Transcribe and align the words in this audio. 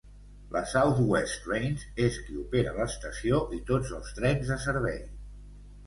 La 0.53 0.61
South 0.71 1.01
West 1.11 1.35
Trains 1.43 1.85
és 2.07 2.19
qui 2.25 2.39
opera 2.47 2.75
l'estació 2.81 3.45
i 3.61 3.63
tots 3.71 3.97
els 4.01 4.13
trens 4.21 4.55
de 4.55 4.63
servei. 4.69 5.03